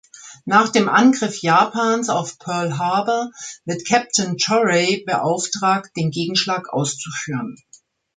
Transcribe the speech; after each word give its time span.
Nach 0.45 0.69
dem 0.69 0.89
Angriff 0.89 1.43
Japans 1.43 2.09
auf 2.09 2.39
Pearl 2.39 2.79
Harbor 2.79 3.29
wird 3.65 3.87
Captain 3.87 4.35
Torrey 4.39 5.03
beauftragt, 5.05 5.91
den 5.95 6.09
Gegenschlag 6.09 6.69
auszuführen. 6.73 7.55